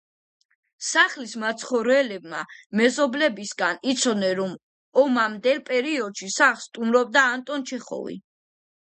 სახლის 0.85 1.35
მაცხოვრებლებმა 1.43 2.39
მეზობლებისაგან 2.81 3.79
იცოდნენ, 3.93 4.35
რომ 4.43 4.59
ომამდელ 5.05 5.65
პერიოდში 5.71 6.35
სახლს 6.41 6.69
სტუმრობდა 6.73 7.29
ანტონ 7.39 7.73
ჩეხოვი. 7.75 8.23